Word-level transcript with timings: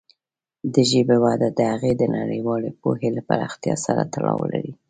د 0.73 0.75
ژبې 0.91 1.17
وده 1.25 1.47
د 1.57 1.59
هغې 1.71 1.91
د 1.97 2.03
نړیوالې 2.17 2.71
پوهې 2.81 3.09
پراختیا 3.29 3.75
سره 3.85 4.01
تړاو 4.13 4.43
لري. 4.53 4.73